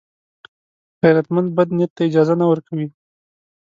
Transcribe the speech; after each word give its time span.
غیرتمند 1.01 1.49
بد 1.57 1.69
نیت 1.77 1.91
ته 1.95 2.01
اجازه 2.07 2.33
نه 2.39 2.45
ورکوي 2.51 2.87